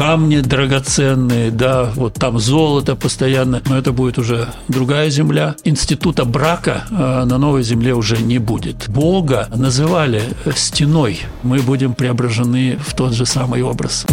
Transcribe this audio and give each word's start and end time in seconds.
камни 0.00 0.40
драгоценные, 0.40 1.50
да, 1.50 1.92
вот 1.94 2.14
там 2.14 2.38
золото 2.38 2.96
постоянно, 2.96 3.60
но 3.66 3.76
это 3.76 3.92
будет 3.92 4.16
уже 4.16 4.48
другая 4.66 5.10
земля. 5.10 5.56
Института 5.64 6.24
брака 6.24 6.84
э, 6.90 7.24
на 7.26 7.36
новой 7.36 7.62
земле 7.62 7.92
уже 7.92 8.16
не 8.16 8.38
будет. 8.38 8.88
Бога 8.88 9.50
называли 9.54 10.22
стеной. 10.56 11.20
Мы 11.42 11.58
будем 11.58 11.92
преображены 11.92 12.78
в 12.82 12.94
тот 12.94 13.12
же 13.12 13.26
самый 13.26 13.60
образ. 13.60 14.06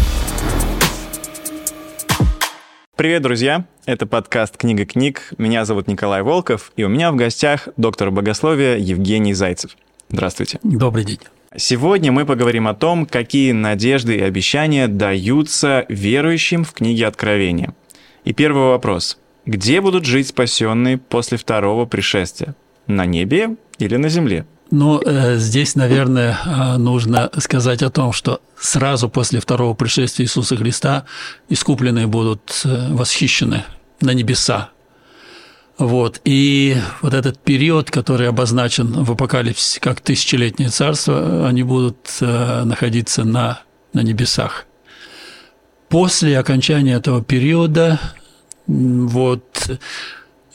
Привет, 2.98 3.22
друзья! 3.22 3.64
Это 3.86 4.06
подкаст 4.06 4.58
«Книга 4.58 4.86
книг». 4.86 5.32
Меня 5.38 5.64
зовут 5.64 5.88
Николай 5.88 6.22
Волков, 6.22 6.74
и 6.76 6.84
у 6.84 6.90
меня 6.90 7.14
в 7.14 7.16
гостях 7.16 7.70
доктор 7.78 8.12
богословия 8.12 8.76
Евгений 8.76 9.34
Зайцев. 9.34 9.78
Здравствуйте. 10.10 10.60
Добрый 10.64 11.06
день. 11.06 11.20
Сегодня 11.55 12.11
мы 12.11 12.25
поговорим 12.25 12.68
о 12.68 12.73
том, 12.73 13.05
какие 13.05 13.52
надежды 13.52 14.18
и 14.18 14.21
обещания 14.21 14.88
даются 14.88 15.86
верующим 15.88 16.63
в 16.63 16.73
книге 16.73 17.07
Откровения. 17.07 17.73
И 18.26 18.34
первый 18.34 18.63
вопрос. 18.63 19.17
Где 19.45 19.80
будут 19.80 20.05
жить 20.05 20.27
спасенные 20.27 20.98
после 20.98 21.38
второго 21.38 21.86
пришествия? 21.86 22.55
На 22.86 23.05
небе 23.05 23.55
или 23.80 23.95
на 23.95 24.09
земле? 24.09 24.45
Ну, 24.72 24.99
э, 24.99 25.38
здесь, 25.38 25.75
наверное, 25.75 26.38
э, 26.45 26.77
нужно 26.77 27.30
сказать 27.38 27.81
о 27.81 27.89
том, 27.89 28.11
что 28.11 28.41
сразу 28.59 29.09
после 29.09 29.39
второго 29.39 29.73
пришествия 29.73 30.25
Иисуса 30.25 30.58
Христа 30.58 31.05
искупленные 31.48 32.08
будут 32.08 32.61
э, 32.66 32.94
восхищены 32.94 33.64
на 34.02 34.11
небеса. 34.11 34.72
Вот. 35.77 36.22
И 36.26 36.76
вот 37.02 37.13
этот 37.13 37.38
период, 37.40 37.91
который 37.91 38.27
обозначен 38.27 39.04
в 39.04 39.12
Апокалипсисе 39.12 39.80
как 39.80 40.02
тысячелетнее 40.02 40.70
царство, 40.70 41.48
они 41.48 41.63
будут 41.63 42.17
находиться 42.20 43.23
на, 43.23 43.62
на 43.94 44.02
небесах. 44.02 44.66
После 45.90 46.38
окончания 46.38 46.94
этого 46.94 47.23
периода 47.23 48.00
вот, 48.66 49.80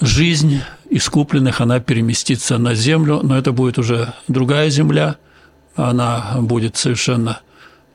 жизнь 0.00 0.61
искупленных, 0.91 1.61
она 1.61 1.81
переместится 1.81 2.59
на 2.59 2.75
землю, 2.75 3.20
но 3.23 3.39
это 3.39 3.53
будет 3.53 3.78
уже 3.78 4.12
другая 4.28 4.69
земля, 4.69 5.17
она 5.77 6.37
будет 6.41 6.77
совершенно 6.77 7.41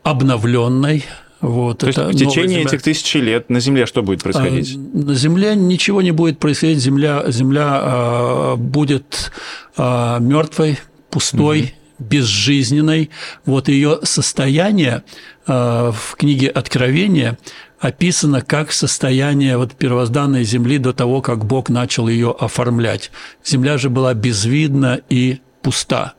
обновленной. 0.04 1.06
Вот, 1.40 1.80
То 1.80 1.88
есть 1.88 2.00
в 2.00 2.16
течение 2.16 2.64
этих 2.64 2.82
тысячи 2.82 3.18
лет 3.18 3.50
на 3.50 3.60
Земле 3.60 3.86
что 3.86 4.02
будет 4.02 4.24
происходить? 4.24 4.76
А, 4.76 4.98
на 4.98 5.14
Земле 5.14 5.56
ничего 5.56 6.02
не 6.02 6.12
будет 6.12 6.40
происходить. 6.40 6.80
Земля, 6.80 7.26
земля 7.28 7.80
а, 7.82 8.56
будет 8.56 9.32
а, 9.76 10.20
мертвой, 10.20 10.80
пустой, 11.10 11.62
угу 11.62 11.70
безжизненной. 12.00 13.10
Вот 13.46 13.70
ее 13.70 13.98
состояние 14.04 15.02
в 15.48 15.96
книге 16.16 16.48
Откровения 16.50 17.40
описано 17.80 18.42
как 18.42 18.72
состояние 18.72 19.58
вот 19.58 19.74
первозданной 19.74 20.44
земли 20.44 20.78
до 20.78 20.94
того, 20.94 21.22
как 21.22 21.46
Бог 21.46 21.70
начал 21.70 22.08
ее 22.08 22.36
оформлять. 22.38 23.10
Земля 23.44 23.80
же 23.80 23.90
была 23.90 24.14
безвидна 24.14 25.02
и 25.10 25.40
пуста. 25.64 26.14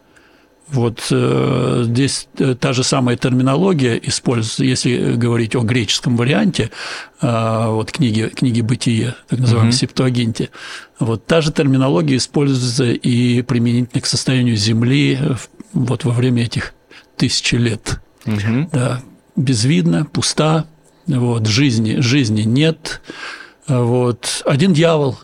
Вот 0.71 1.07
э, 1.11 1.83
здесь 1.87 2.29
э, 2.39 2.55
та 2.55 2.73
же 2.75 2.85
самая 2.85 3.17
терминология 3.17 3.99
используется, 4.03 4.65
если 4.65 5.15
говорить 5.15 5.57
о 5.57 5.63
греческом 5.63 6.17
варианте 6.17 6.71
э, 7.23 7.67
вот 7.69 7.91
книги, 7.91 8.31
книги 8.35 8.61
«Бытие», 8.61 9.15
так 9.29 9.39
называемой 9.39 9.73
mm-hmm. 9.73 9.77
Септуагинте. 9.77 10.51
Вот 10.99 11.25
та 11.25 11.41
же 11.41 11.53
терминология 11.53 12.17
используется 12.17 12.85
и 12.85 13.41
применительно 13.43 14.03
к 14.03 14.07
состоянию 14.07 14.57
Земли 14.57 15.19
вот 15.73 16.05
во 16.05 16.13
время 16.13 16.43
этих 16.45 16.75
тысячи 17.17 17.55
лет. 17.55 18.01
Mm-hmm. 18.27 18.69
Да, 18.73 19.03
безвидно, 19.37 20.05
пуста, 20.05 20.67
вот, 21.07 21.47
жизни, 21.47 22.01
жизни 22.01 22.43
нет. 22.43 23.01
Вот, 23.67 24.43
один 24.45 24.75
дьявол, 24.75 25.19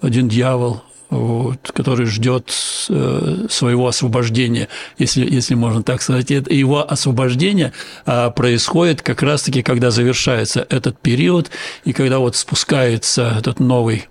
один 0.00 0.28
дьявол, 0.28 0.82
вот, 1.10 1.72
который 1.72 2.06
ждет 2.06 2.52
э, 2.88 3.46
своего 3.48 3.86
освобождения, 3.86 4.68
если, 4.98 5.28
если 5.28 5.54
можно 5.54 5.82
так 5.82 6.02
сказать. 6.02 6.30
И 6.30 6.56
его 6.56 6.90
освобождение 6.90 7.72
а, 8.04 8.30
происходит 8.30 9.02
как 9.02 9.22
раз-таки, 9.22 9.62
когда 9.62 9.90
завершается 9.90 10.66
этот 10.68 10.98
период, 10.98 11.50
и 11.84 11.92
когда 11.92 12.18
вот 12.18 12.36
спускается 12.36 13.36
этот 13.38 13.60
новый 13.60 14.08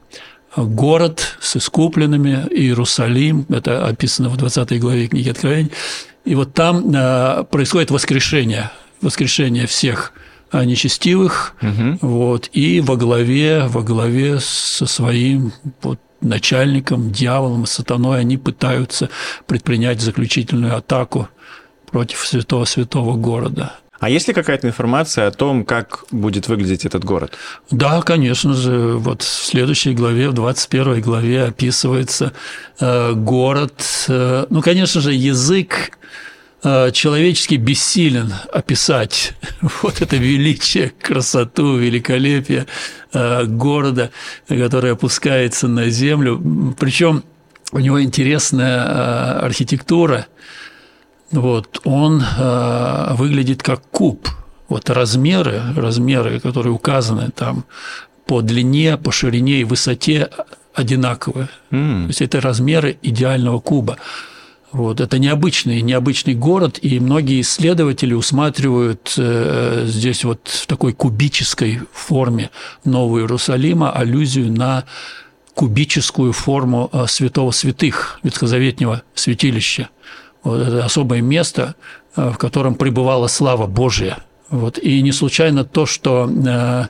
город 0.55 1.37
с 1.41 1.57
искупленными, 1.57 2.47
Иерусалим, 2.49 3.45
это 3.49 3.85
описано 3.85 4.29
в 4.29 4.37
20 4.37 4.79
главе 4.79 5.07
книги 5.07 5.29
Откровений, 5.29 5.71
и 6.23 6.35
вот 6.35 6.53
там 6.53 6.91
а, 6.95 7.43
происходит 7.43 7.91
воскрешение, 7.91 8.71
воскрешение 9.01 9.67
всех– 9.67 10.13
нечестивых, 10.53 11.55
угу. 11.61 11.97
вот, 12.01 12.49
и 12.53 12.79
во 12.79 12.95
главе, 12.95 13.65
во 13.67 13.81
главе 13.81 14.39
со 14.39 14.85
своим 14.85 15.51
вот, 15.81 15.99
начальником, 16.25 17.11
дьяволом, 17.11 17.65
сатаной, 17.65 18.19
они 18.19 18.37
пытаются 18.37 19.09
предпринять 19.47 20.01
заключительную 20.01 20.75
атаку 20.77 21.29
против 21.91 22.19
святого 22.19 22.65
святого 22.65 23.15
города. 23.15 23.73
А 23.99 24.09
есть 24.09 24.27
ли 24.27 24.33
какая-то 24.33 24.67
информация 24.67 25.27
о 25.27 25.31
том, 25.31 25.63
как 25.63 26.03
будет 26.11 26.47
выглядеть 26.47 26.85
этот 26.85 27.05
город? 27.05 27.37
Да, 27.71 28.01
конечно 28.01 28.53
же. 28.53 28.97
Вот 28.97 29.21
в 29.21 29.45
следующей 29.45 29.93
главе, 29.93 30.29
в 30.29 30.33
21 30.33 31.01
главе 31.01 31.43
описывается 31.45 32.33
э, 32.79 33.13
город. 33.13 33.81
Э, 34.09 34.45
ну, 34.49 34.61
конечно 34.61 34.99
же, 34.99 35.13
язык 35.13 35.91
Э, 36.67 36.89
человечески 36.91 37.53
бессилен 37.55 38.33
описать 38.51 39.33
вот 39.83 40.01
это 40.01 40.15
величие, 40.15 40.89
красоту, 40.99 41.77
великолепие 41.77 42.65
города, 43.45 44.11
который 44.47 44.91
опускается 44.91 45.67
на 45.67 45.89
землю. 45.89 46.75
Причем 46.79 47.23
у 47.71 47.79
него 47.79 48.01
интересная 48.01 48.85
э, 48.85 49.39
архитектура. 49.45 50.27
Вот, 51.31 51.81
он 51.83 52.23
выглядит 53.17 53.63
как 53.63 53.81
куб. 53.91 54.29
Вот 54.69 54.89
размеры, 54.89 55.61
размеры, 55.75 56.39
которые 56.39 56.71
указаны 56.71 57.31
там 57.31 57.65
по 58.25 58.41
длине, 58.41 58.97
по 58.97 59.11
ширине 59.11 59.61
и 59.61 59.63
высоте 59.63 60.29
одинаковые. 60.73 61.47
Mm. 61.71 62.03
То 62.03 62.07
есть 62.07 62.21
это 62.21 62.41
размеры 62.41 62.97
идеального 63.01 63.59
куба. 63.59 63.97
Вот. 64.75 64.99
Это 64.99 65.19
необычный, 65.19 65.79
необычный 65.79 66.33
город, 66.33 66.79
и 66.81 66.99
многие 66.99 67.39
исследователи 67.39 68.13
усматривают 68.13 69.13
э, 69.17 69.85
здесь 69.87 70.25
вот 70.25 70.49
в 70.49 70.67
такой 70.67 70.91
кубической 70.91 71.79
форме 71.93 72.49
Нового 72.83 73.19
Иерусалима 73.19 73.93
аллюзию 73.93 74.51
на 74.51 74.83
кубическую 75.53 76.33
форму 76.33 76.89
э, 76.91 77.05
святого 77.07 77.51
святых, 77.51 78.19
ветхозаветнего 78.23 79.03
святилища. 79.13 79.87
Вот 80.43 80.67
это 80.67 80.83
особое 80.83 81.21
место, 81.21 81.75
э, 82.17 82.31
в 82.31 82.37
котором 82.37 82.75
пребывала 82.75 83.27
слава 83.27 83.67
Божия. 83.67 84.17
Вот. 84.49 84.77
И 84.77 85.01
не 85.01 85.13
случайно 85.13 85.63
то, 85.63 85.85
что 85.85 86.29
э, 86.29 86.87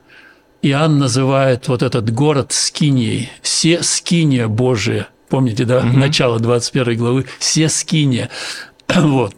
Иоанн 0.63 0.97
называет 0.97 1.67
вот 1.67 1.83
этот 1.83 2.11
город 2.11 2.51
Скинией, 2.51 3.29
все 3.43 3.83
Скиния 3.83 4.47
Божия– 4.47 5.09
помните, 5.29 5.65
да, 5.65 5.79
угу. 5.79 5.97
начало 5.97 6.39
21 6.39 6.97
главы, 6.97 7.25
все 7.39 7.69
скиния. 7.69 8.29
вот. 8.87 9.35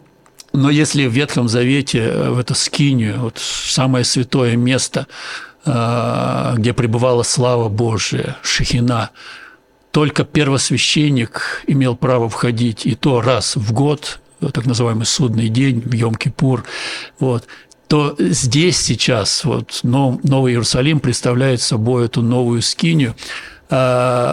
Но 0.52 0.70
если 0.70 1.06
в 1.06 1.12
Ветхом 1.12 1.48
Завете 1.48 1.98
э, 1.98 2.30
в 2.30 2.38
эту 2.38 2.54
скинию, 2.54 3.20
вот 3.20 3.38
самое 3.38 4.04
святое 4.04 4.56
место, 4.56 5.06
э, 5.64 6.54
где 6.56 6.72
пребывала 6.72 7.22
слава 7.22 7.68
Божия, 7.68 8.36
Шехина, 8.42 9.10
только 9.90 10.24
первосвященник 10.24 11.62
имел 11.66 11.96
право 11.96 12.28
входить, 12.28 12.86
и 12.86 12.94
то 12.94 13.20
раз 13.20 13.56
в 13.56 13.72
год, 13.72 14.20
так 14.52 14.66
называемый 14.66 15.06
судный 15.06 15.48
день, 15.48 15.80
в 15.80 15.92
Йом-Кипур, 15.92 16.64
вот, 17.18 17.46
то 17.88 18.14
здесь 18.18 18.78
сейчас 18.78 19.44
вот 19.44 19.80
Новый 19.82 20.52
Иерусалим 20.52 21.00
представляет 21.00 21.62
собой 21.62 22.04
эту 22.04 22.20
новую 22.20 22.60
скинию, 22.62 23.14
Э, 23.14 23.57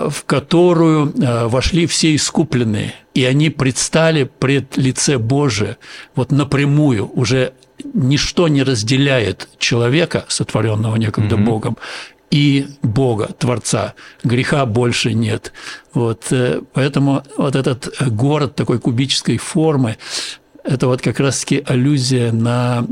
в 0.10 0.24
которую 0.26 1.12
э, 1.12 1.48
вошли 1.48 1.88
все 1.88 2.16
искупленные, 2.16 2.94
и 3.14 3.26
они 3.26 3.50
предстали 3.50 4.24
пред 4.24 4.78
лице 4.78 5.18
Божие, 5.18 5.78
вот 6.16 6.32
напрямую, 6.32 7.12
уже 7.14 7.54
ничто 7.94 8.48
не 8.48 8.64
разделяет 8.64 9.50
человека, 9.58 10.26
сотворенного 10.30 10.96
некогда 10.96 11.36
mm-hmm. 11.36 11.44
Богом, 11.44 11.78
и 12.32 12.68
Бога, 12.82 13.28
Творца. 13.38 13.94
Греха 14.24 14.66
больше 14.66 15.14
нет. 15.14 15.54
Вот, 15.94 16.28
э, 16.32 16.62
поэтому 16.74 17.24
вот 17.38 17.56
этот 17.56 17.94
город 18.10 18.56
такой 18.56 18.80
кубической 18.80 19.38
формы, 19.38 19.98
это 20.64 20.88
вот 20.88 21.02
как 21.02 21.20
раз-таки 21.20 21.64
аллюзия 21.66 22.32
на 22.32 22.86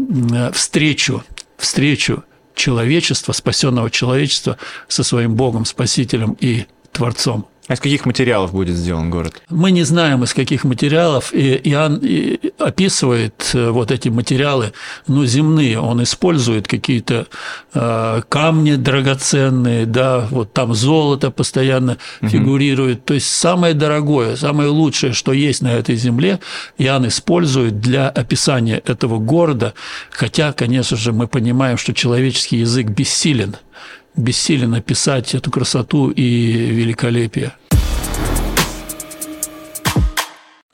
встречу, 0.53 1.23
встречу 1.57 2.23
человечества, 2.55 3.33
спасенного 3.33 3.89
человечества 3.89 4.57
со 4.87 5.03
своим 5.03 5.35
Богом, 5.35 5.65
Спасителем 5.65 6.37
и 6.39 6.65
Творцом. 6.91 7.47
А 7.67 7.75
из 7.75 7.79
каких 7.79 8.05
материалов 8.05 8.51
будет 8.51 8.75
сделан 8.75 9.09
город? 9.09 9.41
Мы 9.49 9.71
не 9.71 9.83
знаем, 9.83 10.23
из 10.25 10.33
каких 10.33 10.65
материалов. 10.65 11.33
И 11.33 11.61
Иоанн 11.63 12.01
описывает 12.59 13.51
э, 13.53 13.69
вот 13.69 13.89
эти 13.89 14.09
материалы, 14.09 14.73
ну, 15.07 15.25
земные. 15.25 15.79
Он 15.79 16.03
использует 16.03 16.67
какие-то 16.67 17.27
э, 17.73 18.21
камни 18.27 18.75
драгоценные, 18.75 19.85
да, 19.85 20.27
вот 20.29 20.51
там 20.51 20.73
золото 20.73 21.31
постоянно 21.31 21.97
угу. 22.21 22.29
фигурирует. 22.29 23.05
То 23.05 23.13
есть 23.13 23.27
самое 23.27 23.73
дорогое, 23.73 24.35
самое 24.35 24.67
лучшее, 24.67 25.13
что 25.13 25.31
есть 25.31 25.61
на 25.61 25.71
этой 25.71 25.95
земле, 25.95 26.39
Иоанн 26.77 27.07
использует 27.07 27.79
для 27.79 28.09
описания 28.09 28.81
этого 28.85 29.19
города. 29.19 29.73
Хотя, 30.09 30.51
конечно 30.51 30.97
же, 30.97 31.13
мы 31.13 31.27
понимаем, 31.27 31.77
что 31.77 31.93
человеческий 31.93 32.57
язык 32.57 32.87
бессилен– 32.87 33.55
бессилен 34.15 34.73
описать 34.73 35.35
эту 35.35 35.51
красоту 35.51 36.09
и 36.09 36.21
великолепие. 36.21 37.53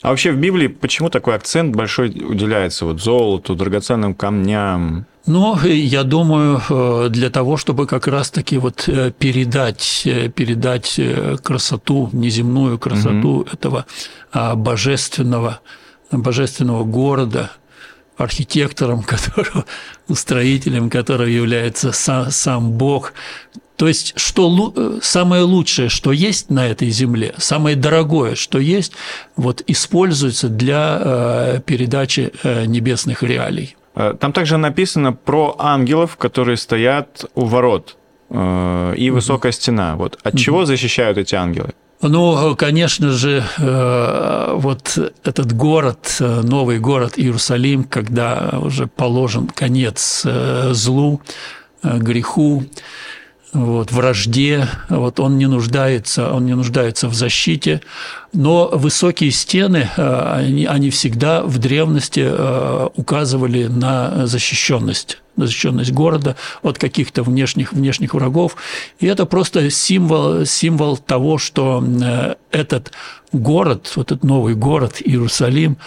А 0.02 0.10
вообще 0.10 0.32
в 0.32 0.38
Библии 0.38 0.68
почему 0.68 1.10
такой 1.10 1.36
акцент 1.36 1.76
большой 1.76 2.10
уделяется 2.10 2.86
вот 2.86 3.02
золоту, 3.02 3.54
драгоценным 3.56 4.16
камням? 4.16 5.06
Ну, 5.26 5.60
я 5.66 6.04
думаю, 6.04 6.62
э, 6.70 7.10
для 7.10 7.30
того, 7.30 7.58
чтобы 7.58 7.86
как 7.86 8.08
раз-таки 8.08 8.58
вот 8.58 8.88
э, 8.88 9.12
передать, 9.12 10.04
э, 10.06 10.30
передать 10.30 11.00
красоту, 11.44 12.10
неземную 12.14 12.80
красоту 12.80 13.42
угу. 13.42 13.48
этого 13.52 13.86
а, 14.32 14.56
божественного, 14.56 15.60
божественного 16.12 16.84
города, 16.86 17.52
архитектором, 18.20 19.04
которого, 19.14 19.66
устроителем 20.08 20.90
которого 20.90 21.28
является 21.28 21.92
сам, 21.92 22.32
сам 22.32 22.72
Бог. 22.72 23.14
То 23.76 23.88
есть, 23.88 24.14
что 24.18 24.74
э, 24.76 25.00
самое 25.02 25.44
лучшее, 25.44 25.88
что 25.88 26.12
есть 26.12 26.50
на 26.50 26.68
этой 26.68 26.90
земле, 26.90 27.34
самое 27.38 27.78
дорогое, 27.78 28.36
что 28.36 28.60
есть, 28.60 28.92
вот 29.38 29.64
используется 29.68 30.50
для 30.50 31.00
э, 31.02 31.62
передачи 31.66 32.32
э, 32.44 32.66
небесных 32.66 33.24
реалий. 33.24 33.76
Там 34.20 34.32
также 34.32 34.58
написано 34.58 35.12
про 35.12 35.56
ангелов, 35.60 36.16
которые 36.16 36.56
стоят 36.56 37.26
у 37.36 37.46
ворот 37.46 37.98
и 38.32 39.10
высокая 39.12 39.52
стена. 39.52 39.98
Вот 39.98 40.18
от 40.24 40.38
чего 40.38 40.64
защищают 40.64 41.18
эти 41.18 41.36
ангелы? 41.36 41.74
Ну, 42.02 42.56
конечно 42.56 43.12
же, 43.12 43.44
э, 43.58 44.54
вот 44.56 44.98
этот 45.26 45.52
город, 45.52 46.16
э, 46.22 46.42
новый 46.44 46.80
город 46.80 47.16
Иерусалим, 47.18 47.84
когда 47.84 48.58
уже 48.62 48.88
положен 48.88 49.48
конец 49.48 50.22
э, 50.24 50.70
злу, 50.72 51.22
греху, 51.84 52.64
вот, 53.54 53.92
вражде, 53.92 54.68
вот, 54.90 55.20
он 55.20 55.38
не 55.38 55.48
нуждается, 55.48 56.32
он 56.32 56.46
не 56.46 56.56
нуждается 56.56 57.08
в 57.08 57.14
защите, 57.14 57.82
но 58.34 58.70
высокие 58.72 59.32
стены, 59.32 59.90
они, 59.98 60.66
они 60.66 60.90
всегда 60.90 61.44
в 61.44 61.58
древности 61.58 62.30
указывали 62.96 63.66
на 63.66 64.28
защищенность 64.28 65.20
защищенность 65.40 65.92
города 65.92 66.36
от 66.62 66.78
каких-то 66.78 67.24
внешних, 67.24 67.74
внешних 67.74 68.14
врагов. 68.14 68.56
И 69.00 69.08
это 69.08 69.26
просто 69.26 69.70
символ, 69.70 70.46
символ 70.46 70.98
того, 70.98 71.38
что 71.38 71.84
э, 71.84 72.36
этот 72.52 72.92
город, 73.32 73.92
вот 73.96 74.12
этот 74.12 74.24
новый 74.24 74.56
город 74.56 75.02
Иерусалим, 75.04 75.78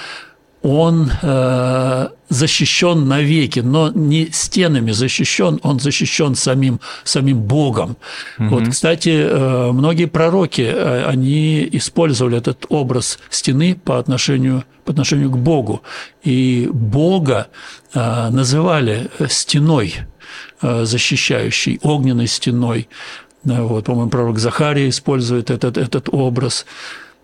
он 0.62 1.10
э, 1.22 2.08
защищен 2.28 3.08
навеки, 3.08 3.60
но 3.60 3.90
не 3.90 4.28
стенами 4.30 4.92
защищен, 4.92 5.58
он 5.62 5.80
защищен 5.80 6.34
самим, 6.34 6.80
самим 7.04 7.40
Богом. 7.40 7.96
Угу. 8.38 8.48
Вот, 8.48 8.68
кстати, 8.68 9.10
э, 9.10 9.72
многие 9.72 10.06
пророки, 10.06 10.62
э, 10.62 11.04
они 11.04 11.68
использовали 11.72 12.38
этот 12.38 12.66
образ 12.68 13.18
стены 13.28 13.74
по 13.74 13.98
отношению, 13.98 14.64
по 14.84 14.92
отношению 14.92 15.30
к 15.30 15.38
Богу. 15.38 15.82
И 16.22 16.68
Бога 16.72 17.48
э, 17.92 18.28
называли 18.30 19.10
стеной, 19.28 19.94
э, 20.62 20.84
защищающей, 20.84 21.80
огненной 21.82 22.28
стеной. 22.28 22.88
Вот, 23.44 23.86
по-моему, 23.86 24.10
пророк 24.10 24.38
Захария 24.38 24.88
использует 24.88 25.50
этот, 25.50 25.76
этот 25.76 26.08
образ. 26.12 26.64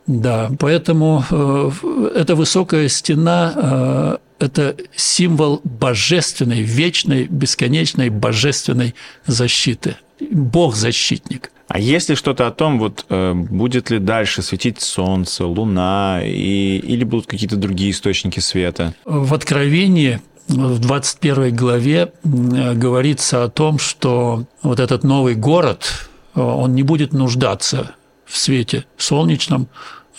Да, 0.09 0.51
поэтому 0.59 1.23
э, 1.31 1.71
эта 2.17 2.35
высокая 2.35 2.89
стена 2.89 3.53
э,– 3.55 4.17
это 4.39 4.75
символ 4.97 5.61
божественной, 5.65 6.63
вечной, 6.63 7.27
бесконечной 7.27 8.09
божественной 8.09 8.95
защиты. 9.27 9.97
Бог 10.31 10.75
защитник. 10.77 11.53
А 11.69 11.79
есть 11.79 12.09
ли 12.09 12.15
что-то 12.15 12.47
о 12.47 12.51
том, 12.51 12.79
вот 12.79 13.05
э, 13.11 13.35
будет 13.35 13.91
ли 13.91 13.99
дальше 13.99 14.41
светить 14.41 14.81
солнце, 14.81 15.45
луна, 15.45 16.23
и, 16.25 16.79
или 16.79 17.05
будут 17.05 17.27
какие-то 17.27 17.57
другие 17.57 17.91
источники 17.91 18.41
света? 18.41 18.95
В 19.05 19.35
Откровении 19.35 20.21
в 20.49 20.79
21 20.79 21.55
главе 21.55 22.15
говорится 22.25 23.45
о 23.45 23.51
том, 23.51 23.79
что 23.79 24.47
вот 24.63 24.81
этот 24.81 25.05
новый 25.05 25.35
город, 25.35 26.09
он 26.35 26.75
не 26.75 26.83
будет 26.83 27.13
нуждаться 27.13 27.95
в 28.25 28.37
свете 28.37 28.85
солнечном, 28.97 29.69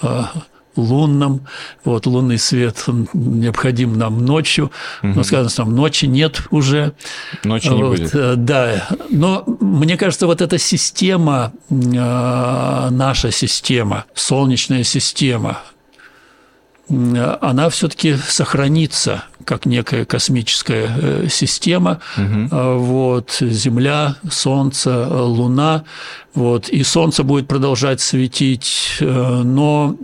а, 0.01 0.31
лунном. 0.75 1.42
Вот 1.84 2.06
лунный 2.06 2.38
свет 2.38 2.86
необходим 3.13 3.98
нам 3.98 4.25
ночью, 4.25 4.72
угу. 5.04 5.13
но 5.13 5.24
сказано, 5.24 5.50
там 5.50 5.75
ночи 5.75 6.06
нет 6.06 6.42
уже. 6.51 6.94
Ночи 7.44 7.68
не 7.68 7.84
вот, 7.84 7.98
будет. 7.98 8.16
Э, 8.16 8.36
да, 8.36 8.88
но 9.10 9.44
мне 9.60 9.98
кажется, 9.98 10.28
вот 10.28 10.42
эта 10.42 10.57
система, 10.57 11.54
а, 11.72 12.90
наша 12.90 13.31
система, 13.31 14.06
солнечная 14.13 14.84
система, 14.84 15.60
она 16.90 17.69
все-таки 17.69 18.16
сохранится 18.16 19.24
как 19.50 19.66
некая 19.66 20.06
космическая 20.06 20.88
э, 20.96 21.28
система. 21.28 22.01
Угу. 22.18 22.78
Вот, 22.78 23.38
Земля, 23.42 24.16
Солнце, 24.30 25.07
Луна. 25.07 25.86
Вот, 26.36 26.69
и 26.69 26.84
Солнце 26.84 27.24
будет 27.24 27.48
продолжать 27.48 28.00
светить, 28.00 28.98
э, 29.00 29.42
но 29.44 29.96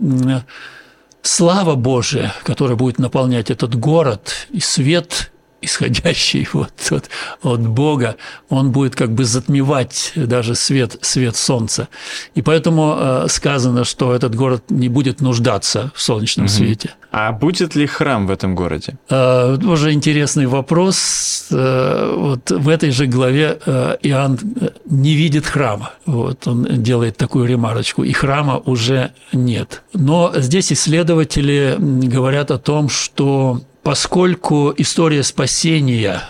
слава 1.22 1.76
Божия, 1.76 2.34
которая 2.42 2.76
будет 2.76 2.98
наполнять 2.98 3.52
этот 3.52 3.76
город, 3.76 4.48
и 4.50 4.58
свет 4.58 5.30
исходящий 5.62 6.48
вот 6.52 6.72
от, 6.90 7.08
от 7.42 7.66
Бога, 7.66 8.16
он 8.48 8.72
будет 8.72 8.94
как 8.96 9.12
бы 9.12 9.24
затмевать 9.24 10.12
даже 10.16 10.54
свет, 10.54 10.96
свет 11.02 11.36
солнца. 11.36 11.88
И 12.34 12.42
поэтому 12.42 12.96
э, 12.98 13.26
сказано, 13.28 13.84
что 13.84 14.12
этот 14.12 14.34
город 14.34 14.64
не 14.70 14.88
будет 14.88 15.20
нуждаться 15.20 15.92
в 15.94 16.02
солнечном 16.02 16.46
угу. 16.46 16.52
свете. 16.52 16.94
А 17.18 17.32
будет 17.32 17.74
ли 17.74 17.86
храм 17.86 18.26
в 18.26 18.30
этом 18.30 18.54
городе? 18.54 18.98
Э, 19.08 19.56
тоже 19.58 19.92
интересный 19.92 20.44
вопрос. 20.46 21.46
Э, 21.50 22.14
вот 22.14 22.50
в 22.50 22.68
этой 22.68 22.90
же 22.90 23.06
главе 23.06 23.58
э, 23.64 23.96
Иоанн 24.02 24.38
не 24.84 25.14
видит 25.14 25.46
храма. 25.46 25.92
Вот 26.04 26.46
он 26.46 26.66
делает 26.82 27.16
такую 27.16 27.48
ремарочку, 27.48 28.04
и 28.04 28.12
храма 28.12 28.58
уже 28.66 29.12
нет. 29.32 29.82
Но 29.94 30.30
здесь 30.36 30.70
исследователи 30.70 31.76
говорят 31.78 32.50
о 32.50 32.58
том, 32.58 32.90
что 32.90 33.62
поскольку 33.82 34.74
история 34.76 35.22
спасения, 35.22 36.20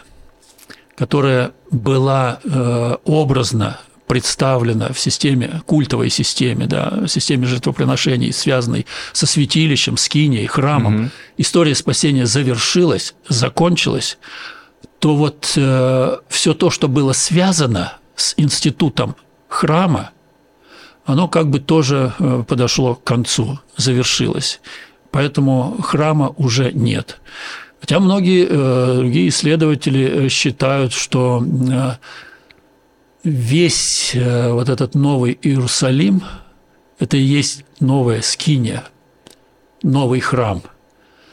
которая 0.94 1.50
была 1.72 2.38
образно 3.04 3.80
представлена 4.06 4.92
в 4.92 4.98
системе, 4.98 5.62
культовой 5.66 6.10
системе, 6.10 6.66
да, 6.66 6.90
в 6.90 7.08
системе 7.08 7.46
жертвоприношений, 7.46 8.32
связанной 8.32 8.86
со 9.12 9.26
святилищем, 9.26 9.96
скинией, 9.96 10.46
храмом, 10.46 10.96
угу. 10.96 11.10
история 11.38 11.74
спасения 11.74 12.26
завершилась, 12.26 13.14
закончилась, 13.28 14.18
то 14.98 15.16
вот 15.16 15.52
э, 15.56 16.16
все 16.28 16.54
то, 16.54 16.70
что 16.70 16.88
было 16.88 17.12
связано 17.12 17.98
с 18.14 18.34
институтом 18.36 19.16
храма, 19.48 20.10
оно 21.04 21.28
как 21.28 21.50
бы 21.50 21.60
тоже 21.60 22.14
э, 22.18 22.44
подошло 22.46 22.94
к 22.94 23.04
концу, 23.04 23.60
завершилось 23.76 24.60
поэтому 25.16 25.78
храма 25.82 26.34
уже 26.36 26.72
нет. 26.72 27.20
Хотя 27.80 28.00
многие 28.00 28.46
э, 28.46 28.96
другие 28.96 29.28
исследователи 29.28 30.26
э, 30.26 30.28
считают, 30.28 30.92
что 30.92 31.42
э, 31.42 31.92
весь 33.26 34.14
вот 34.14 34.68
этот 34.68 34.94
новый 34.94 35.38
Иерусалим– 35.42 36.22
это 36.98 37.16
и 37.16 37.20
есть 37.20 37.64
новая 37.80 38.22
скиния, 38.22 38.84
новый 39.82 40.20
храм. 40.20 40.62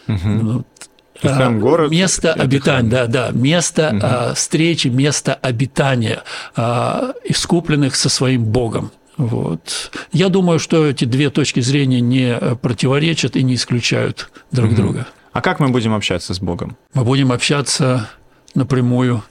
Угу. 0.08 0.66
Храм 1.22 1.60
город. 1.60 1.92
Место 1.92 2.34
обитания, 2.34 2.90
да, 2.90 3.08
да, 3.08 3.30
место 3.32 3.94
угу. 3.94 4.36
встречи, 4.36 4.90
место 4.90 5.36
обитания 5.36 6.24
искупленных 7.24 7.96
со 7.96 8.10
своим 8.10 8.44
Богом. 8.44 8.92
Вот. 9.16 9.92
Я 10.12 10.30
думаю, 10.30 10.60
что 10.60 10.88
эти 10.88 11.06
две 11.06 11.30
точки 11.30 11.60
зрения 11.60 12.02
не 12.02 12.36
противоречат 12.62 13.36
и 13.36 13.44
не 13.44 13.56
исключают 13.56 14.32
друг 14.52 14.72
угу. 14.72 14.76
друга. 14.76 15.08
А 15.32 15.42
как 15.42 15.60
мы 15.60 15.70
будем 15.70 15.94
общаться 15.94 16.34
с 16.34 16.40
Богом? 16.40 16.76
Мы 16.94 17.04
будем 17.04 17.32
общаться 17.32 18.10
напрямую 18.54 19.24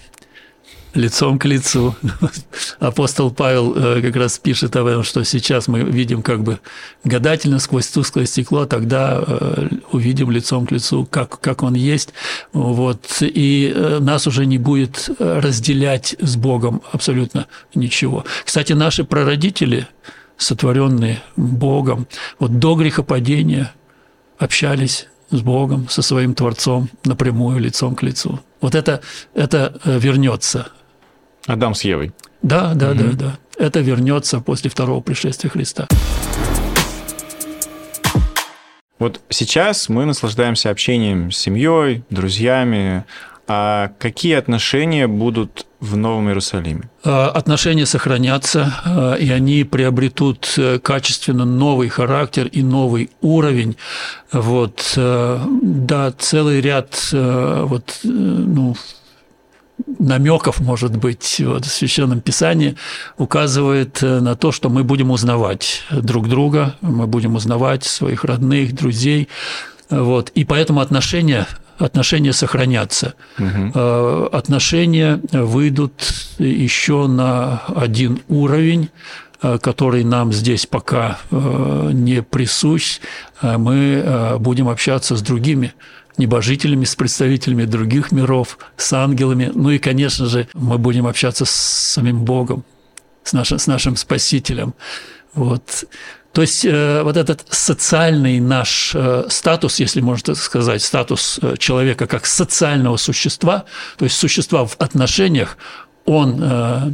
лицом 0.95 1.39
к 1.39 1.45
лицу. 1.45 1.95
Апостол 2.79 3.31
Павел 3.31 3.75
э, 3.77 4.03
как 4.03 4.17
раз 4.17 4.39
пишет 4.39 4.77
об 4.77 4.87
этом, 4.87 5.03
что 5.03 5.25
сейчас 5.25 5.69
мы 5.69 5.81
видим 5.81 6.23
как 6.23 6.43
бы 6.43 6.61
гадательно 7.05 7.59
сквозь 7.59 7.89
тусклое 7.89 8.27
стекло, 8.27 8.67
тогда 8.67 9.23
э, 9.27 9.69
увидим 9.93 10.31
лицом 10.31 10.67
к 10.67 10.73
лицу, 10.73 11.07
как, 11.11 11.41
как 11.41 11.63
он 11.63 11.75
есть. 11.75 12.13
Вот. 12.53 13.19
И 13.21 13.73
э, 13.75 13.99
нас 14.01 14.27
уже 14.27 14.47
не 14.47 14.59
будет 14.59 15.11
разделять 15.19 16.15
с 16.21 16.37
Богом 16.37 16.83
абсолютно 16.93 17.47
ничего. 17.75 18.25
Кстати, 18.45 18.73
наши 18.73 19.05
прародители, 19.05 19.87
сотворенные 20.37 21.23
Богом, 21.37 22.07
вот 22.39 22.59
до 22.59 22.75
грехопадения 22.75 23.73
общались 24.39 25.09
с 25.31 25.41
Богом, 25.41 25.89
со 25.89 26.03
своим 26.03 26.35
Творцом 26.35 26.91
напрямую, 27.05 27.59
лицом 27.59 27.95
к 27.95 28.03
лицу. 28.03 28.41
Вот 28.61 28.75
это, 28.75 29.01
это 29.35 29.81
вернется 29.85 30.69
Адам 31.47 31.75
с 31.75 31.83
Евой. 31.83 32.13
Да, 32.43 32.75
да, 32.75 32.91
угу. 32.91 32.99
да, 32.99 33.13
да. 33.13 33.39
Это 33.59 33.81
вернется 33.81 34.41
после 34.41 34.71
второго 34.71 35.01
пришествия 35.01 35.51
Христа. 35.51 35.87
Вот 38.99 39.21
сейчас 39.31 39.89
мы 39.89 40.05
наслаждаемся 40.05 40.71
общением 40.71 41.33
с 41.33 41.39
семьей, 41.39 42.05
друзьями. 42.11 43.05
А 43.49 43.91
какие 43.99 44.35
отношения 44.35 45.09
будут 45.09 45.67
в 45.81 45.97
Новом 45.97 46.29
Иерусалиме? 46.29 46.89
А, 47.05 47.29
отношения 47.29 47.87
сохранятся, 47.87 48.73
а, 48.85 49.15
и 49.15 49.29
они 49.31 49.65
приобретут 49.65 50.55
э, 50.57 50.79
качественно 50.79 51.45
новый 51.45 51.89
характер 51.89 52.47
и 52.47 52.63
новый 52.63 53.11
уровень. 53.21 53.77
Вот, 54.31 54.95
э, 54.97 55.45
да, 55.61 56.13
целый 56.13 56.61
ряд 56.61 57.11
э, 57.13 57.65
вот, 57.67 57.99
ну, 58.05 58.77
намеков, 60.03 60.61
может 60.61 60.97
быть, 60.97 61.41
вот, 61.45 61.65
в 61.65 61.73
Священном 61.73 62.21
Писании 62.21 62.77
указывает 63.17 64.03
э, 64.03 64.21
на 64.21 64.35
то, 64.35 64.53
что 64.53 64.69
мы 64.69 64.85
будем 64.85 65.11
узнавать 65.11 65.83
друг 65.91 66.29
друга, 66.29 66.75
мы 66.81 67.07
будем 67.07 67.37
узнавать 67.37 67.85
своих 67.85 68.25
родных, 68.25 68.75
друзей, 68.75 69.29
вот, 69.91 70.31
и 70.35 70.45
поэтому 70.45 70.81
отношения 70.81 71.47
отношения 71.79 72.33
сохранятся. 72.33 73.15
Угу. 73.39 74.29
Отношения 74.33 75.21
выйдут 75.33 76.15
еще 76.39 77.09
на 77.09 77.63
один 77.75 78.21
уровень, 78.29 78.91
который 79.61 80.05
нам 80.05 80.33
здесь 80.33 80.67
пока 80.67 81.19
не 81.31 82.23
присущ. 82.23 83.01
Мы 83.43 84.37
будем 84.39 84.69
общаться 84.69 85.17
с 85.17 85.23
другими 85.23 85.75
небожителями, 86.19 86.85
с 86.85 86.95
представителями 86.95 87.65
других 87.65 88.13
миров, 88.13 88.59
с 88.77 88.93
ангелами. 88.93 89.51
Ну 89.55 89.71
и, 89.71 89.79
конечно 89.79 90.27
же, 90.27 90.49
мы 90.55 90.79
будем 90.79 91.07
общаться 91.07 91.45
с 91.45 91.51
самим 91.51 92.25
Богом, 92.25 92.65
с 93.25 93.33
нашим, 93.33 93.59
с 93.59 93.67
нашим 93.67 93.97
Спасителем. 93.97 94.75
Вот. 95.35 95.85
То 96.33 96.41
есть 96.41 96.65
э, 96.65 97.03
вот 97.03 97.17
этот 97.17 97.45
социальный 97.51 98.41
наш 98.41 98.93
э, 98.95 99.25
статус, 99.29 99.81
если 99.81 100.01
можно 100.01 100.35
так 100.35 100.43
сказать, 100.43 100.83
статус 100.83 101.39
э, 101.43 101.57
человека 101.59 102.07
как 102.07 102.25
социального 102.25 102.97
существа, 102.97 103.65
то 103.99 104.05
есть 104.07 104.17
существа 104.17 104.65
в 104.65 104.77
отношениях, 104.79 105.59
он 106.07 106.41
э, 106.43 106.93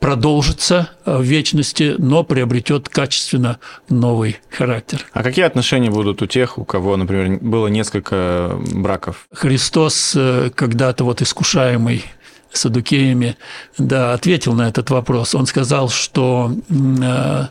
продолжится 0.00 0.90
в 1.04 1.22
вечности, 1.22 1.94
но 1.98 2.24
приобретет 2.24 2.88
качественно 2.88 3.58
новый 3.88 4.38
характер. 4.50 5.06
А 5.12 5.22
какие 5.22 5.44
отношения 5.44 5.90
будут 5.90 6.22
у 6.22 6.26
тех, 6.26 6.58
у 6.58 6.64
кого, 6.64 6.96
например, 6.96 7.38
было 7.40 7.68
несколько 7.68 8.52
браков? 8.72 9.26
Христос 9.32 10.14
э, 10.16 10.50
когда-то 10.54 11.04
вот 11.04 11.22
искушаемый 11.22 12.04
садукеями, 12.52 13.36
да, 13.76 14.14
ответил 14.14 14.54
на 14.54 14.68
этот 14.68 14.90
вопрос. 14.90 15.34
Он 15.34 15.46
сказал, 15.46 15.88
что 15.88 16.52
э, 16.70 17.46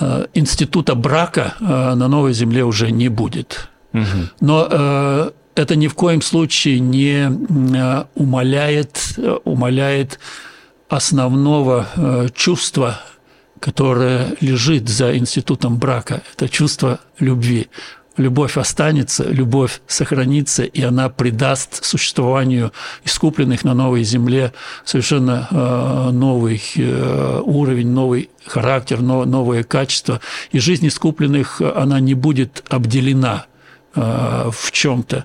э, 0.00 0.26
института 0.34 0.94
брака 0.94 1.54
на 1.60 2.08
новой 2.08 2.32
земле 2.32 2.64
уже 2.64 2.90
не 2.90 3.08
будет. 3.08 3.68
Угу. 3.92 4.02
Но 4.40 5.32
это 5.54 5.76
ни 5.76 5.88
в 5.88 5.94
коем 5.94 6.22
случае 6.22 6.78
не 6.78 7.30
умаляет, 8.14 9.18
умаляет 9.44 10.20
основного 10.88 11.86
э, 11.94 12.28
чувства, 12.34 13.00
которое 13.60 14.36
лежит 14.40 14.88
за 14.88 15.16
институтом 15.16 15.78
брака. 15.78 16.22
Это 16.32 16.48
чувство 16.48 17.00
любви. 17.18 17.68
Любовь 18.16 18.56
останется, 18.56 19.24
любовь 19.28 19.80
сохранится, 19.86 20.64
и 20.64 20.82
она 20.82 21.08
придаст 21.08 21.84
существованию 21.84 22.72
искупленных 23.04 23.62
на 23.64 23.74
новой 23.74 24.02
земле 24.02 24.52
совершенно 24.84 25.46
э, 25.50 26.10
новый 26.10 26.60
э, 26.76 27.42
уровень, 27.44 27.90
новый 27.90 28.30
характер, 28.44 29.00
новое 29.02 29.62
качество. 29.62 30.20
И 30.50 30.58
жизнь 30.58 30.88
искупленных, 30.88 31.60
она 31.60 32.00
не 32.00 32.14
будет 32.14 32.64
обделена 32.68 33.46
в 33.94 34.70
чем-то. 34.70 35.24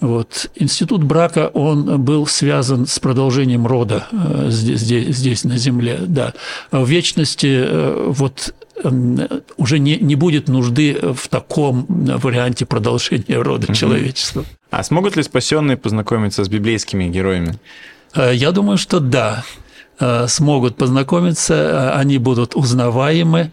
Вот. 0.00 0.50
Институт 0.54 1.02
брака, 1.02 1.50
он 1.52 2.00
был 2.02 2.26
связан 2.26 2.86
с 2.86 2.98
продолжением 2.98 3.66
рода 3.66 4.06
э, 4.12 4.46
здесь, 4.50 4.80
здесь, 4.80 5.16
здесь 5.16 5.44
на 5.44 5.56
Земле. 5.56 5.98
Да. 6.06 6.34
В 6.70 6.88
вечности 6.88 7.64
э, 7.66 8.04
вот 8.08 8.54
уже 9.56 9.80
не, 9.80 9.96
не 9.96 10.14
будет 10.14 10.48
нужды 10.48 10.96
в 11.02 11.26
таком 11.26 11.84
варианте 11.88 12.64
продолжения 12.64 13.42
рода 13.42 13.66
угу. 13.66 13.74
человечества. 13.74 14.44
А 14.70 14.84
смогут 14.84 15.16
ли 15.16 15.22
спасенные 15.24 15.76
познакомиться 15.76 16.44
с 16.44 16.48
библейскими 16.48 17.08
героями? 17.08 17.58
Э, 18.14 18.32
я 18.32 18.52
думаю, 18.52 18.78
что 18.78 19.00
да 19.00 19.44
смогут 20.26 20.76
познакомиться, 20.76 21.92
они 21.94 22.18
будут 22.18 22.54
узнаваемы, 22.54 23.50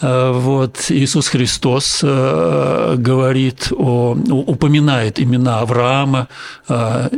Э, 0.00 0.32
вот, 0.32 0.86
Иисус 0.90 1.28
Христос 1.28 2.00
э, 2.02 2.94
говорит 2.98 3.72
о, 3.72 4.12
упоминает 4.12 5.18
имена 5.18 5.60
Авраама, 5.60 6.28
э, 6.68 7.08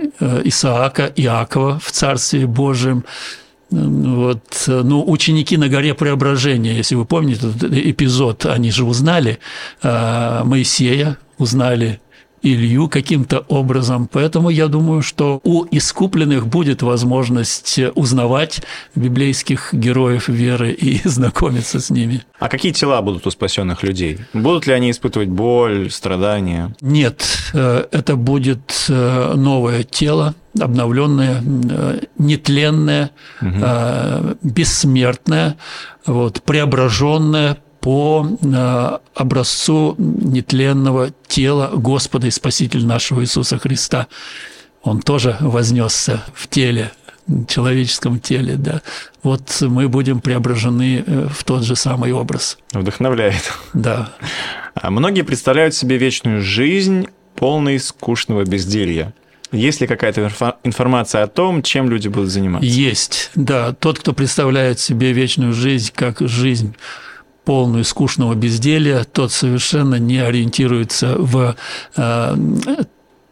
Исаака, 0.44 1.10
Иакова 1.16 1.78
в 1.80 1.90
Царстве 1.90 2.46
Божьем. 2.46 3.04
Вот, 3.70 4.64
ну, 4.66 5.04
ученики 5.06 5.58
на 5.58 5.68
горе 5.68 5.92
Преображения, 5.92 6.74
если 6.74 6.94
вы 6.94 7.04
помните 7.04 7.48
этот 7.48 7.70
эпизод, 7.70 8.46
они 8.46 8.70
же 8.70 8.84
узнали 8.84 9.40
Моисея, 9.82 11.18
узнали 11.36 12.00
Илью 12.42 12.88
каким-то 12.88 13.44
образом. 13.48 14.08
Поэтому 14.10 14.50
я 14.50 14.68
думаю, 14.68 15.02
что 15.02 15.40
у 15.44 15.64
искупленных 15.70 16.46
будет 16.46 16.82
возможность 16.82 17.78
узнавать 17.94 18.62
библейских 18.94 19.72
героев 19.72 20.28
веры 20.28 20.72
и 20.72 21.00
знакомиться 21.08 21.80
с 21.80 21.90
ними. 21.90 22.22
А 22.38 22.48
какие 22.48 22.72
тела 22.72 23.02
будут 23.02 23.26
у 23.26 23.30
спасенных 23.30 23.82
людей? 23.82 24.18
Будут 24.32 24.66
ли 24.66 24.72
они 24.72 24.90
испытывать 24.90 25.28
боль, 25.28 25.90
страдания? 25.90 26.74
Нет, 26.80 27.26
э, 27.52 27.86
это 27.90 28.16
будет 28.16 28.86
э, 28.88 29.34
новое 29.34 29.82
тело, 29.82 30.34
обновленное, 30.58 31.42
э, 31.42 32.00
нетленное, 32.18 33.10
угу. 33.40 34.36
бессмертное, 34.42 35.56
вот, 36.06 36.42
преображенное, 36.42 37.58
по 37.80 38.26
э, 38.26 38.98
образцу 39.14 39.94
нетленного 39.98 41.10
тела 41.26 41.70
Господа 41.74 42.26
и 42.26 42.30
Спасителя 42.30 42.84
нашего 42.84 43.22
Иисуса 43.22 43.58
Христа. 43.58 44.08
Он 44.82 45.00
тоже 45.00 45.36
вознесся 45.40 46.24
в 46.34 46.48
теле, 46.48 46.92
в 47.26 47.46
человеческом 47.46 48.20
теле, 48.20 48.56
да. 48.56 48.82
Вот 49.22 49.58
мы 49.60 49.88
будем 49.88 50.20
преображены 50.20 51.04
э, 51.06 51.28
в 51.30 51.44
тот 51.44 51.62
же 51.62 51.76
самый 51.76 52.12
образ. 52.12 52.58
Вдохновляет. 52.72 53.52
Да. 53.74 54.10
А 54.74 54.90
многие 54.90 55.22
представляют 55.22 55.74
себе 55.74 55.98
вечную 55.98 56.42
жизнь 56.42 57.08
полной 57.34 57.78
скучного 57.78 58.44
безделья. 58.44 59.12
Есть 59.50 59.80
ли 59.80 59.86
какая-то 59.86 60.56
информация 60.64 61.22
о 61.22 61.26
том, 61.26 61.62
чем 61.62 61.88
люди 61.88 62.08
будут 62.08 62.30
заниматься? 62.30 62.66
Есть, 62.66 63.30
да. 63.34 63.72
Тот, 63.72 63.98
кто 63.98 64.12
представляет 64.12 64.78
себе 64.78 65.12
вечную 65.12 65.52
жизнь 65.52 65.90
как 65.94 66.20
жизнь 66.20 66.74
полную 67.48 67.84
скучного 67.84 68.34
безделия, 68.34 69.04
тот 69.04 69.32
совершенно 69.32 69.94
не 69.94 70.18
ориентируется 70.18 71.14
в 71.16 71.56
э, 71.96 72.36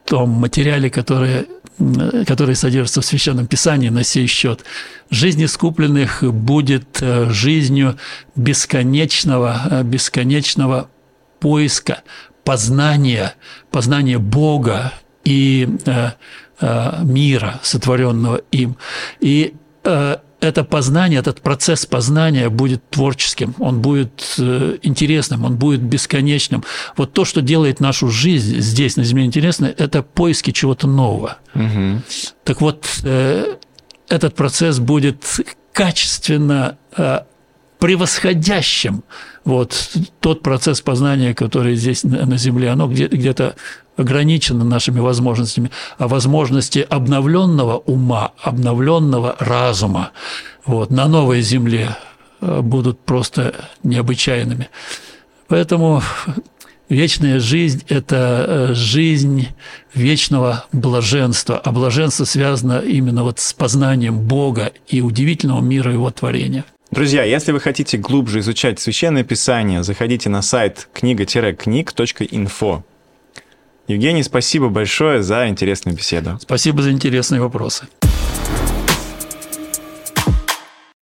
том 0.07 0.31
материале, 0.31 0.89
который 0.89 1.49
который 2.27 2.57
содержится 2.57 3.03
в 3.03 3.05
Священном 3.05 3.47
Писании 3.47 3.91
на 3.91 4.03
сей 4.03 4.27
счет. 4.27 4.65
Жизнь 5.11 5.45
искупленных 5.45 6.23
будет 6.33 7.03
э, 7.03 7.29
жизнью 7.29 7.99
бесконечного, 8.37 9.61
э, 9.71 9.83
бесконечного 9.83 10.89
поиска, 11.39 12.01
познания, 12.43 13.35
познания 13.71 14.17
Бога 14.17 14.95
и 15.25 15.69
мира, 17.03 17.61
сотворенного 17.63 18.41
им. 18.51 18.79
И 19.21 19.53
это 20.41 20.65
познание, 20.65 21.21
этот 21.21 21.41
процесс 21.41 21.87
познания 21.87 22.49
будет 22.51 22.89
творческим, 22.91 23.55
он 23.59 23.81
будет 23.81 24.35
э, 24.39 24.79
интересным, 24.83 25.45
он 25.45 25.57
будет 25.57 25.81
бесконечным. 25.81 26.65
Вот 26.97 27.13
то, 27.13 27.25
что 27.25 27.41
делает 27.41 27.81
нашу 27.81 28.09
жизнь 28.09 28.61
здесь, 28.61 28.97
на 28.97 29.05
Земле, 29.05 29.25
интересной, 29.25 29.71
это 29.71 30.03
поиски 30.03 30.51
чего-то 30.51 30.87
нового. 30.87 31.39
Угу. 31.55 32.03
Так 32.45 32.61
вот, 32.61 32.87
э, 33.05 33.57
этот 34.09 34.35
процесс 34.35 34.79
будет 34.79 35.25
качественно 35.73 36.79
э, 36.97 37.21
превосходящим 37.79 39.05
вот 39.45 39.93
тот 40.21 40.43
процесс 40.43 40.81
познания, 40.81 41.35
который 41.35 41.77
здесь 41.77 42.05
на 42.05 42.37
Земле, 42.37 42.71
оно 42.71 42.89
где-то 42.89 43.57
ограничено 43.97 44.65
нашими 44.65 45.01
возможностями, 45.01 45.71
а 45.99 46.09
возможности 46.09 46.87
обновленного 46.89 47.79
ума, 47.79 48.33
обновленного 48.43 49.37
разума 49.39 50.11
вот, 50.65 50.91
на 50.91 51.09
новой 51.09 51.41
Земле 51.41 51.97
э, 52.41 52.61
будут 52.61 53.01
просто 53.01 53.55
необычайными. 53.83 54.69
Поэтому 55.49 56.03
вечная 56.89 57.41
жизнь– 57.41 57.85
это 57.89 58.45
э, 58.47 58.75
жизнь 58.75 59.49
вечного 59.95 60.65
блаженства, 60.73 61.59
а 61.59 61.73
блаженство 61.73 62.25
связано 62.25 62.81
именно 62.81 63.23
вот 63.23 63.39
с 63.39 63.53
познанием 63.53 64.21
Бога 64.21 64.73
и 64.89 65.01
удивительного 65.01 65.61
мира 65.61 65.93
Его 65.93 66.11
творения– 66.11 66.65
Друзья, 66.91 67.25
если 67.25 67.51
вы 67.53 67.61
хотите 67.61 67.99
глубже 67.99 68.39
изучать 68.39 68.79
Священное 68.79 69.25
Писание, 69.25 69.83
заходите 69.83 70.31
на 70.31 70.41
сайт 70.41 70.89
книга-книг.инфо. 70.95 72.85
Евгений, 73.89 74.23
спасибо 74.23 74.69
большое 74.69 75.23
за 75.23 75.49
интересную 75.49 75.97
беседу. 75.97 76.39
Спасибо 76.41 76.83
за 76.83 76.91
интересные 76.91 77.41
вопросы. 77.41 77.87